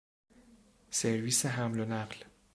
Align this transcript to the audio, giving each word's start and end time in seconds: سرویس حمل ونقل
سرویس 0.99 1.41
حمل 1.55 1.79
ونقل 1.79 2.19